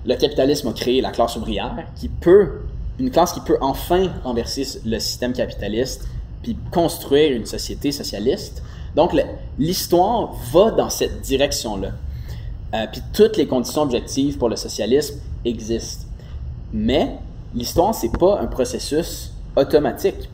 [0.07, 2.61] le capitalisme a créé la classe ouvrière qui peut,
[2.98, 6.09] une classe qui peut enfin renverser le système capitaliste
[6.42, 8.62] puis construire une société socialiste.
[8.96, 9.14] Donc
[9.59, 11.90] l'histoire va dans cette direction-là.
[12.74, 16.07] Euh, puis toutes les conditions objectives pour le socialisme existent.
[16.72, 17.16] Mais
[17.54, 20.28] l'histoire, c'est pas un processus automatique.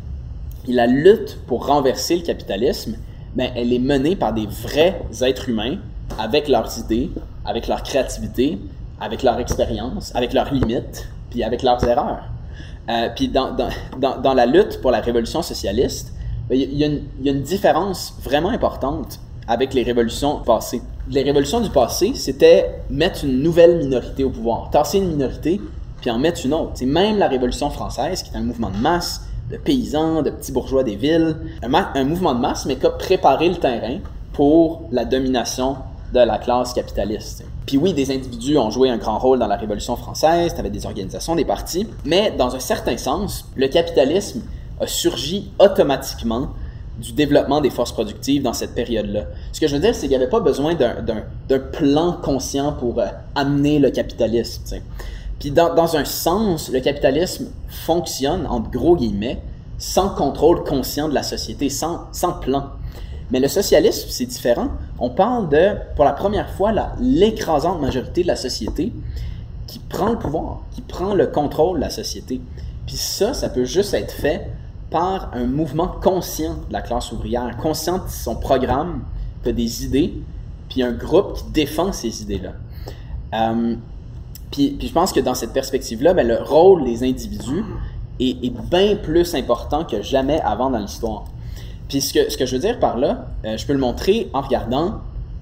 [0.67, 2.97] La lutte pour renverser le capitalisme,
[3.35, 5.79] ben, elle est menée par des vrais êtres humains
[6.19, 7.11] avec leurs idées,
[7.45, 8.59] avec leur créativité,
[9.01, 12.25] avec leur expérience, avec leurs limites, puis avec leurs erreurs.
[12.89, 13.69] Euh, puis dans, dans,
[13.99, 16.15] dans, dans, la lutte pour la révolution socialiste,
[16.49, 20.83] ben, il y, a une différence vraiment importante avec les révolutions passées.
[21.11, 25.61] Les révolutions du passé, c'était mettre une nouvelle minorité au pouvoir, tasser une minorité,
[26.01, 26.73] puis en mettre une autre.
[26.75, 30.53] C'est même la Révolution française, qui est un mouvement de masse, de paysans, de petits
[30.53, 34.01] bourgeois des villes, un, mouvement de masse, mais qui a préparé le terrain
[34.35, 35.77] pour la domination
[36.13, 37.45] de la classe capitaliste.
[37.67, 40.85] Puis oui, des individus ont joué un grand rôle dans la Révolution française, avais des
[40.85, 44.43] organisations, des partis, mais dans un certain sens, le capitalisme
[44.81, 46.51] a surgi automatiquement
[46.99, 49.25] du développement des forces productives dans cette période-là.
[49.53, 53.01] Ce que je veux dire, c'est qu'il n'y avait pas besoin d'un plan conscient pour
[53.01, 54.63] euh, amener le capitalisme.
[55.41, 59.43] Puis dans, un sens, le capitalisme fonctionne, entre gros guillemets,
[59.79, 62.71] sans contrôle conscient de la société, sans, sans plan.
[63.31, 64.69] Mais le socialisme, c'est différent.
[64.99, 68.93] On parle de, pour la première fois, l'écrasante majorité de la société
[69.67, 72.41] qui prend le pouvoir, qui prend le contrôle de la société.
[72.87, 74.51] Puis ça, ça peut juste être fait
[74.95, 79.03] par un mouvement conscient de la classe ouvrière, conscient de son programme,
[79.45, 80.15] de des idées,
[80.69, 82.53] puis un groupe qui défend ces idées-là.
[83.35, 83.75] Euh,
[84.53, 87.65] puis, je pense que dans cette perspective-là, ben, le rôle des individus
[88.21, 91.25] est, bien plus important que jamais avant dans l'histoire.
[91.89, 94.31] Puis ce que, ce que je veux dire par là, euh, je peux le montrer
[94.33, 95.01] en regardant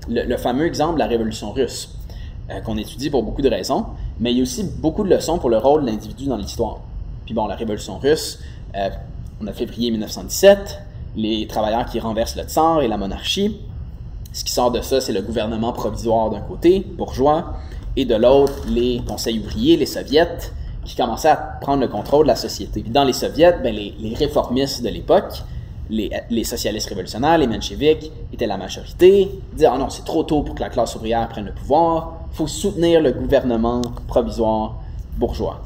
[0.08, 1.98] le, fameux exemple de la Révolution russe,
[2.50, 3.84] euh, qu'on étudie pour beaucoup de raisons,
[4.18, 6.78] mais il y a aussi beaucoup de leçons pour le rôle de l'individu dans l'histoire.
[7.26, 8.38] Puis bon, la Révolution russe,
[9.42, 10.78] on a février 1917,
[11.16, 13.58] les travailleurs qui renversent le tsar et la monarchie.
[14.32, 17.54] Ce qui sort de ça, c'est le gouvernement provisoire d'un côté, bourgeois,
[17.96, 20.38] et de l'autre, les conseils ouvriers, les soviets,
[20.84, 22.82] qui commençaient à prendre le contrôle de la société.
[22.82, 25.42] dans les soviets, ben, les, réformistes de l'époque,
[25.90, 30.54] les, socialistes révolutionnaires, les mencheviks, étaient la majorité, disaient Ah non, c'est trop tôt pour
[30.54, 34.76] que la classe ouvrière prenne le pouvoir, faut soutenir le gouvernement provisoire
[35.18, 35.60] bourgeois.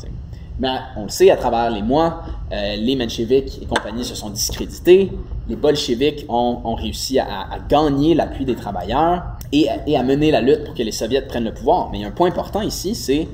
[0.59, 4.31] Mais on le sait, à travers les mois, euh, les mencheviks et compagnie se sont
[4.31, 5.13] discrédités,
[5.49, 10.75] les bolcheviks ont, réussi à, gagner l'appui des travailleurs et, à mener la lutte pour
[10.75, 11.91] que les soviets prennent le pouvoir.
[11.91, 13.29] Mais il y a un point important ici, c'est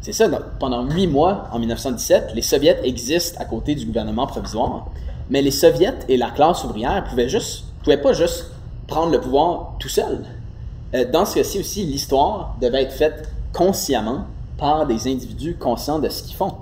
[0.00, 4.86] c'est ça, pendant huit mois, en 1917, les soviets existent à côté du gouvernement provisoire,
[5.30, 7.28] mais les soviets et la classe ouvrière pouvaient
[7.84, 8.50] pouvaient pas juste
[8.88, 10.24] prendre le pouvoir tout seuls.
[10.94, 14.26] Euh, dans ce cas-ci aussi, l'histoire devait être faite consciemment
[14.58, 16.52] par des individus conscients de ce qu'ils font.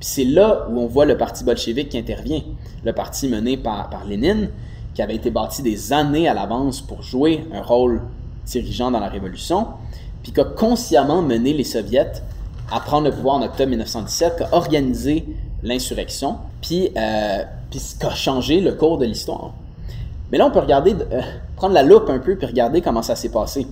[0.00, 2.42] C'est là où on voit le parti bolchevique qui intervient,
[2.84, 4.50] le parti mené par, Lénine,
[4.94, 8.02] qui avait été bâti des années à l'avance pour jouer un rôle
[8.46, 9.66] dirigeant dans la révolution,
[10.22, 12.12] puis qui a consciemment mené les soviets
[12.70, 15.26] à prendre le pouvoir en octobre 1917, qui a organisé
[15.62, 19.52] l'insurrection, puis, euh, puis qui a changé le cours de l'histoire.
[20.30, 21.22] Mais là, on peut regarder, euh,
[21.56, 23.66] prendre la loupe un peu, puis regarder comment ça s'est passé.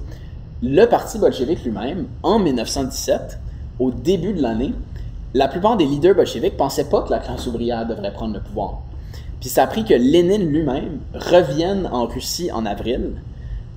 [0.62, 3.38] Le parti bolchevique lui-même, en 1917,
[3.78, 4.72] au début de l'année,
[5.34, 8.82] la plupart des leaders bolcheviques pensaient pas que la classe ouvrière devrait prendre le pouvoir.
[9.40, 13.12] Puis ça a pris que Lénine lui-même revienne en Russie en avril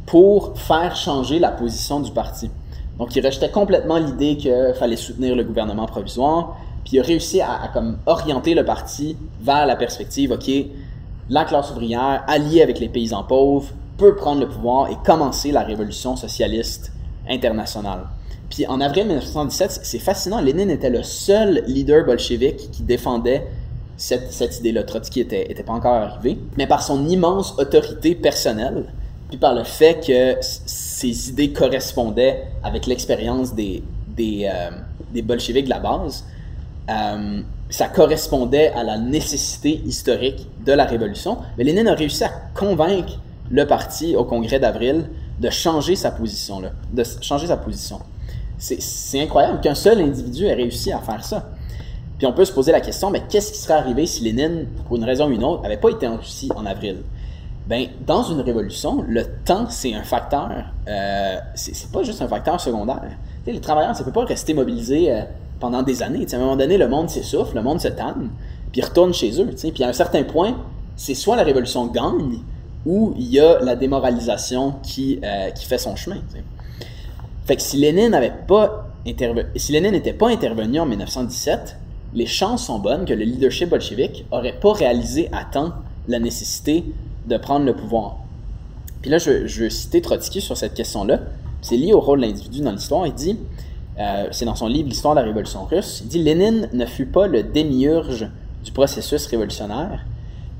[0.05, 2.49] pour faire changer la position du parti.
[2.97, 7.39] Donc, il rejetait complètement l'idée qu'il fallait soutenir le gouvernement provisoire, puis il a réussi
[7.39, 10.49] à, comme, orienter le parti vers la perspective, OK,
[11.29, 15.61] la classe ouvrière, alliée avec les paysans pauvres, peut prendre le pouvoir et commencer la
[15.61, 16.91] révolution socialiste
[17.29, 18.07] internationale.
[18.49, 23.45] Puis en avril 1917, c'est fascinant, Lénine était le seul leader bolchevique qui défendait
[23.95, 24.83] cette, cette idée-là.
[24.83, 28.85] Trotsky était, était pas encore arrivé, mais par son immense autorité personnelle,
[29.29, 34.71] puis par le fait que ses idées correspondaient avec l'expérience des, des, euh,
[35.13, 36.25] des, bolcheviks de la base,
[36.89, 41.37] euh, ça correspondait à la nécessité historique de la révolution.
[41.57, 43.19] Mais Lénine a réussi à convaincre
[43.51, 45.05] le parti au congrès d'avril
[45.39, 47.99] de changer sa position, là, de changer sa position.
[48.59, 51.49] C'est incroyable qu'un seul individu ait réussi à faire ça.
[52.17, 54.97] Puis on peut se poser la question, mais qu'est-ce qui serait arrivé si Lénine, pour
[54.97, 56.97] une raison ou une autre, n'avait pas été en Russie en avril?
[57.65, 60.49] Ben, dans une révolution, le temps, c'est un facteur,
[60.87, 63.11] euh, c'est pas juste un facteur secondaire.
[63.45, 65.21] les travailleurs, ça peut pas rester mobilisés euh,
[65.59, 66.25] pendant des années.
[66.29, 68.31] à un moment donné, le monde s'essouffle, le monde se tanne,
[68.71, 69.45] puis retourne chez eux.
[69.73, 70.57] Puis à un certain point,
[70.97, 72.39] c'est soit la révolution gagne,
[72.85, 76.17] ou il y a la démoralisation qui, euh, qui fait son chemin.
[77.49, 78.85] Fait que si Lénine n'avait pas
[79.55, 81.77] si Lénine n'était pas intervenu en 1917,
[82.13, 85.73] les chances sont bonnes que le leadership bolchevique n'aurait pas réalisé à temps
[86.07, 86.85] la nécessité
[87.25, 88.17] de prendre le pouvoir.
[89.01, 91.21] Puis là, je, je veux citer Trotsky sur cette question-là.
[91.63, 93.07] C'est lié au rôle de l'individu dans l'histoire.
[93.07, 93.39] Il dit,
[93.97, 97.07] euh, c'est dans son livre L'histoire de la révolution russe, il dit Lénine ne fut
[97.07, 98.29] pas le démiurge
[98.63, 100.05] du processus révolutionnaire.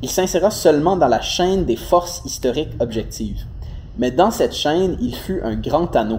[0.02, 3.46] Il s'inséra seulement dans la chaîne des forces historiques objectives.
[4.00, 6.18] Mais dans cette chaîne, il fut un grand anneau.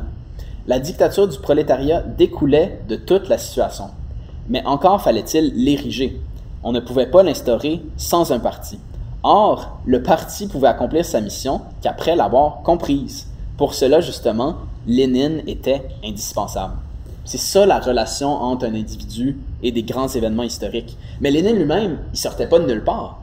[0.67, 3.87] La dictature du prolétariat découlait de toute la situation.
[4.49, 6.21] Mais encore fallait-il l'ériger.
[6.63, 8.79] On ne pouvait pas l'instaurer sans un parti.
[9.23, 13.27] Or, le parti pouvait accomplir sa mission qu'après l'avoir comprise.
[13.57, 16.75] Pour cela, justement, Lénine était indispensable.
[17.25, 20.97] C'est ça la relation entre un individu et des grands événements historiques.
[21.21, 23.21] Mais Lénine lui-même, il sortait pas de nulle part.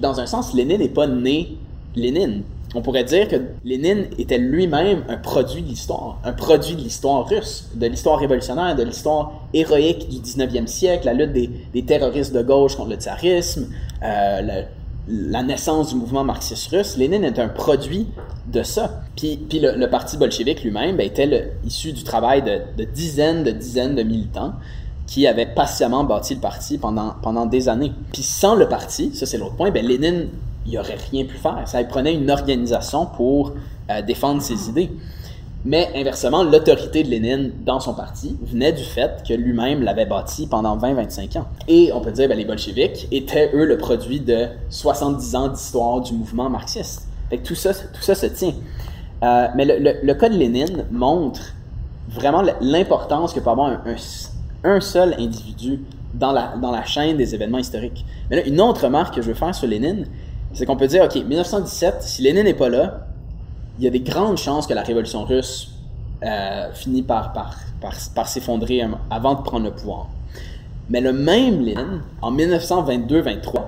[0.00, 1.56] Dans un sens, Lénine n'est pas né
[1.94, 2.42] Lénine.
[2.74, 7.26] On pourrait dire que Lénine était lui-même un produit de l'histoire, un produit de l'histoire
[7.26, 12.42] russe, de l'histoire révolutionnaire, de l'histoire héroïque du 19e siècle, la lutte des, terroristes de
[12.42, 13.68] gauche contre le tsarisme,
[14.02, 14.62] euh,
[15.08, 18.08] la naissance du mouvement marxiste russe, Lénine est un produit
[18.46, 19.02] de ça.
[19.16, 24.02] Puis, le, parti bolchevique lui-même ben, était issu du travail de, dizaines de dizaines de
[24.02, 24.52] militants
[25.06, 27.92] qui avaient patiemment bâti le parti pendant, pendant des années.
[28.12, 30.28] Puis sans le parti, ça c'est l'autre point, ben Lénine,
[30.68, 31.62] il aurait rien pu faire.
[31.66, 33.52] Ça prenait une organisation pour
[33.90, 34.90] euh, défendre ses idées.
[35.64, 40.46] Mais inversement, l'autorité de Lénine dans son parti venait du fait que lui-même l'avait bâti
[40.46, 41.46] pendant 20-25 ans.
[41.66, 45.48] Et on peut dire que ben, les bolcheviks étaient, eux, le produit de 70 ans
[45.48, 47.08] d'histoire du mouvement marxiste.
[47.44, 48.54] Tout ça, tout ça se tient.
[49.22, 51.40] Euh, mais le, le, cas de Lénine montre
[52.08, 53.80] vraiment l'importance que peut avoir un,
[54.64, 55.80] un, seul individu
[56.14, 58.06] dans la, dans la chaîne des événements historiques.
[58.30, 60.06] Mais là, une autre remarque que je veux faire sur Lénine,
[60.58, 63.06] c'est qu'on peut dire, OK, 1917, si Lénine n'est pas là,
[63.78, 65.70] il y a des grandes chances que la révolution russe
[66.24, 67.32] euh, finit par,
[68.26, 70.08] s'effondrer avant de prendre le pouvoir.
[70.90, 73.66] Mais le même Lénine, en 1922-23,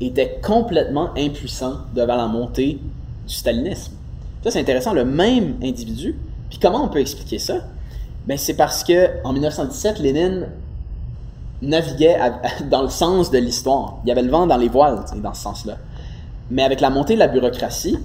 [0.00, 2.78] était complètement impuissant devant la montée
[3.26, 3.94] du stalinisme.
[4.44, 4.94] Ça, c'est intéressant.
[4.94, 6.14] Le même individu.
[6.50, 7.64] Puis comment on peut expliquer ça?
[8.28, 10.46] Ben, c'est parce que en 1917, Lénine
[11.62, 12.16] naviguait
[12.70, 13.98] dans le sens de l'histoire.
[14.04, 15.78] Il y avait le vent dans les voiles, dans ce sens-là.
[16.50, 17.98] Mais avec la montée de la bureaucratie,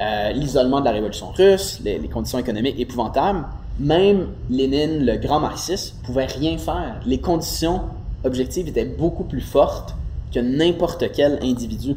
[0.00, 3.44] euh, l'isolement de la révolution russe, les, conditions économiques épouvantables,
[3.78, 7.00] même Lénine, le grand marxiste, pouvait rien faire.
[7.06, 7.82] Les conditions
[8.24, 9.94] objectives étaient beaucoup plus fortes
[10.32, 11.96] que n'importe quel individu.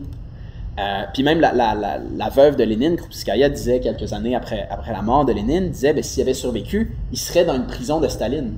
[0.78, 5.26] Euh, puis même la, veuve de Lénine, Krupskaya, disait quelques années après, après la mort
[5.26, 8.56] de Lénine, disait ben, s'il avait survécu, il serait dans une prison de Staline.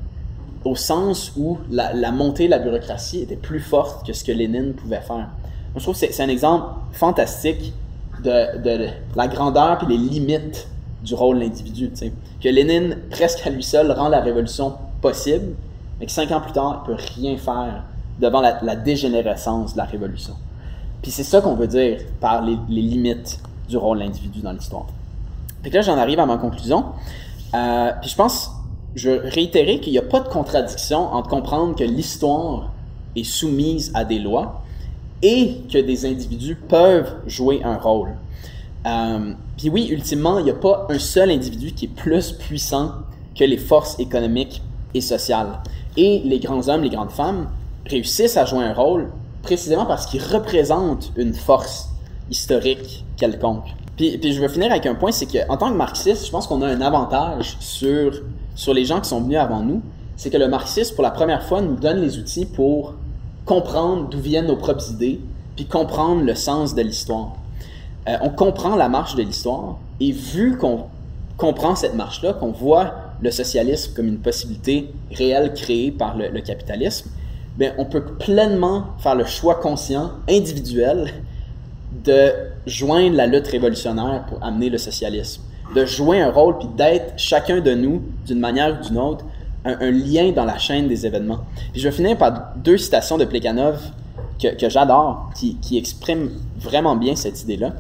[0.65, 4.73] Au sens où la, montée de la bureaucratie était plus forte que ce que Lénine
[4.73, 5.29] pouvait faire.
[5.79, 7.73] Je trouve que c'est un exemple fantastique
[8.23, 10.67] de, la grandeur et les limites
[11.03, 11.91] du rôle de l'individu.
[12.41, 15.55] Que Lénine, presque à lui seul, rend la révolution possible,
[15.99, 17.83] mais que cinq ans plus tard, il ne peut rien faire
[18.19, 20.33] devant la, dégénérescence de la révolution.
[21.01, 24.87] Puis c'est ça qu'on veut dire par les, limites du rôle de l'individu dans l'histoire.
[25.61, 26.85] Puis là, j'en arrive à ma conclusion.
[27.53, 28.51] Euh, puis je pense,
[28.95, 32.71] je veux réitérer qu'il n'y a pas de contradiction entre comprendre que l'histoire
[33.15, 34.63] est soumise à des lois
[35.21, 38.09] et que des individus peuvent jouer un rôle.
[38.85, 42.91] Euh, puis oui, ultimement, il n'y a pas un seul individu qui est plus puissant
[43.35, 44.61] que les forces économiques
[44.93, 45.59] et sociales.
[45.95, 47.49] Et les grands hommes, les grandes femmes
[47.85, 49.09] réussissent à jouer un rôle
[49.41, 51.89] précisément parce qu'ils représentent une force
[52.29, 53.65] historique quelconque.
[53.95, 56.45] Puis, puis je veux finir avec un point, c'est qu'en tant que marxiste, je pense
[56.45, 58.13] qu'on a un avantage sur,
[58.55, 59.81] sur les gens qui sont venus avant nous,
[60.15, 62.93] c'est que le marxisme, pour la première fois, nous donne les outils pour
[63.47, 65.19] comprendre d'où viennent nos propres idées,
[65.55, 67.35] puis comprendre le sens de l'histoire.
[68.07, 70.83] Euh, on comprend la marche de l'histoire, et vu qu'on
[71.37, 77.09] comprend cette marche-là, qu'on voit le socialisme comme une possibilité réelle créée par le, capitalisme,
[77.57, 81.13] ben, on peut pleinement faire le choix conscient, individuel,
[82.03, 82.31] de
[82.67, 85.41] joindre la lutte révolutionnaire pour amener le socialisme,
[85.73, 89.25] de jouer un rôle, puis d'être chacun de nous, d'une manière ou d'une autre,
[89.67, 91.39] un, lien dans la chaîne des événements.
[91.71, 93.79] Puis je vais finir par deux citations de Plekhanov
[94.41, 97.73] que, j'adore, qui expriment vraiment bien cette idée-là.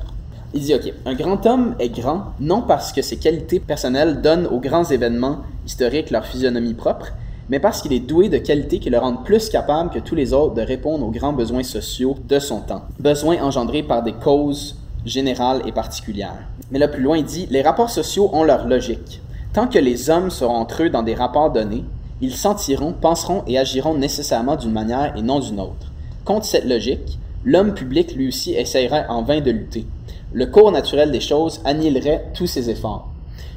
[0.53, 4.47] Il dit, OK, un grand homme est grand non parce que ses qualités personnelles donnent
[4.47, 7.07] aux grands événements historiques leur physionomie propre,
[7.49, 10.33] mais parce qu'il est doué de qualités qui le rendent plus capable que tous les
[10.33, 12.83] autres de répondre aux grands besoins sociaux de son temps.
[12.99, 16.47] Besoins engendrés par des causes générales et particulières.
[16.71, 19.21] Mais là plus loin, il dit, les rapports sociaux ont leur logique.
[19.57, 21.83] Tant que les hommes seront entre eux dans des rapports donnés,
[22.21, 25.91] ils sentiront, penseront et agiront nécessairement d'une manière et non d'une autre.
[26.25, 29.87] Contre cette logique, l'homme public lui aussi essayerait en vain de lutter.
[30.31, 33.07] Le cours naturel des choses annihilerait tous ses efforts.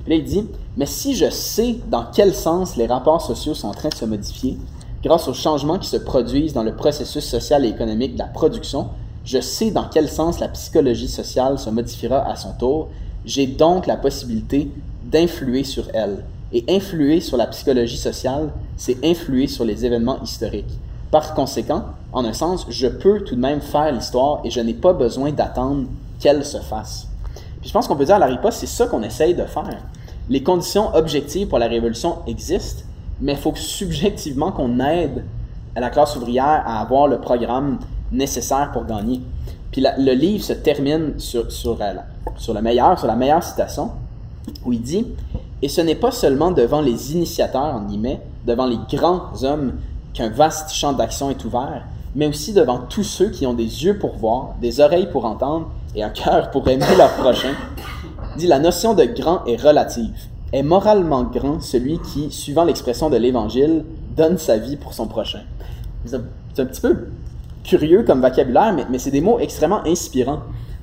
[0.06, 0.46] Puis il dit,
[0.78, 4.06] mais si je sais dans quel sens les rapports sociaux sont en train de se
[4.06, 4.56] modifier,
[5.04, 8.88] grâce aux changements qui se produisent dans le processus social et économique de la production,
[9.26, 12.88] je sais dans quel sens la psychologie sociale se modifiera à son tour,
[13.26, 14.70] j'ai donc la possibilité
[15.10, 16.24] d'influer sur elle.
[16.52, 20.78] Et influer sur la psychologie sociale, c'est influer sur les événements historiques.
[21.10, 24.74] Par conséquent, en un sens, je peux tout de même faire l'histoire et je n'ai
[24.74, 25.86] pas besoin d'attendre
[26.18, 27.06] qu'elle se fasse.
[27.60, 29.78] Puis je pense qu'on peut dire à la riposte, c'est ça qu'on essaye de faire.
[30.28, 32.84] Les conditions objectives pour la révolution existent,
[33.20, 35.24] mais il faut subjectivement qu'on aide
[35.76, 37.78] la classe ouvrière à avoir le programme
[38.12, 39.20] nécessaire pour gagner.
[39.70, 41.94] Puis le livre se termine sur, sur, euh,
[42.36, 43.90] sur, le meilleur, sur la meilleure citation,
[44.64, 45.06] où il dit
[45.62, 49.74] Et ce n'est pas seulement devant les initiateurs, en guillemets, devant les grands hommes
[50.14, 51.84] qu'un vaste champ d'action est ouvert,
[52.14, 55.68] mais aussi devant tous ceux qui ont des yeux pour voir, des oreilles pour entendre
[55.94, 57.54] et un cœur pour aimer leur prochain,
[58.36, 60.12] dit la notion de grand est relative.
[60.52, 63.84] Est moralement grand celui qui, suivant l'expression de l'Évangile,
[64.16, 65.42] donne sa vie pour son prochain.
[66.04, 67.08] C'est un, petit peu
[67.62, 70.40] curieux comme vocabulaire, mais, mais c'est des mots extrêmement inspirants.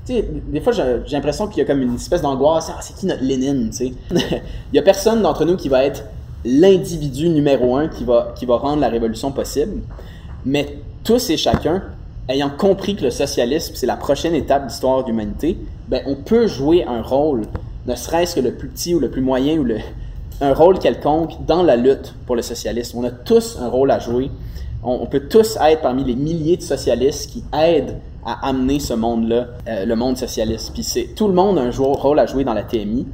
[0.08, 2.70] Des fois, j'ai l'impression qu'il y a comme une espèce d'angoisse.
[2.74, 3.92] Ah, c'est qui notre Lénine, tu sais?
[4.72, 6.04] Il y a personne d'entre nous qui va être
[6.44, 9.82] l'individu numéro un qui va, qui va rendre la révolution possible.
[10.44, 11.82] Mais tous et chacun,
[12.28, 16.14] ayant compris que le socialisme, c'est la prochaine étape de l'histoire de l'humanité, ben, on
[16.14, 17.42] peut jouer un rôle,
[17.86, 19.78] ne serait-ce que le plus petit ou le plus moyen ou le,
[20.40, 22.98] un rôle quelconque dans la lutte pour le socialisme.
[22.98, 24.30] On a tous un rôle à jouer.
[24.82, 27.96] On, peut tous être parmi les milliers de socialistes qui aident
[28.28, 30.72] à amener ce monde-là, euh, le monde socialiste.
[30.74, 33.06] Puis tout le monde a un rôle à jouer dans la TMI.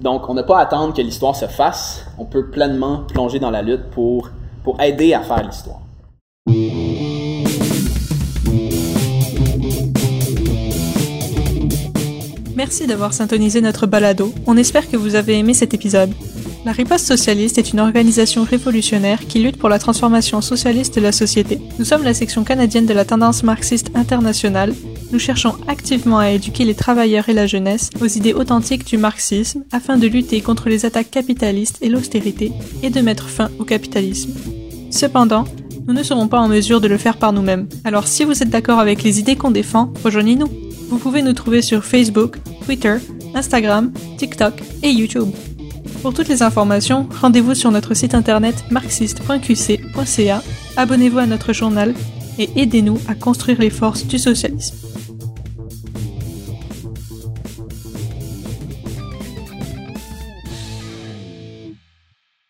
[0.00, 2.04] Donc, on n'a pas à attendre que l'histoire se fasse.
[2.18, 4.30] On peut pleinement plonger dans la lutte pour,
[4.64, 5.80] pour aider à faire l'histoire.
[12.56, 14.34] Merci d'avoir syntonisé notre balado.
[14.48, 16.10] On espère que vous avez aimé cet épisode.
[16.66, 21.10] La Riposte socialiste est une organisation révolutionnaire qui lutte pour la transformation socialiste de la
[21.10, 21.58] société.
[21.78, 24.74] Nous sommes la section canadienne de la tendance marxiste internationale.
[25.10, 29.64] Nous cherchons activement à éduquer les travailleurs et la jeunesse aux idées authentiques du marxisme
[29.72, 32.52] afin de lutter contre les attaques capitalistes et l'austérité
[32.82, 34.34] et de mettre fin au capitalisme.
[34.90, 35.46] Cependant,
[35.86, 37.68] nous ne serons pas en mesure de le faire par nous-mêmes.
[37.84, 40.48] Alors si vous êtes d'accord avec les idées qu'on défend, rejoignez-nous.
[40.90, 42.36] Vous pouvez nous trouver sur Facebook,
[42.66, 42.96] Twitter,
[43.34, 45.30] Instagram, TikTok et YouTube.
[46.02, 50.42] Pour toutes les informations, rendez-vous sur notre site internet marxiste.qc.ca,
[50.76, 51.94] abonnez-vous à notre journal
[52.38, 54.76] et aidez-nous à construire les forces du socialisme.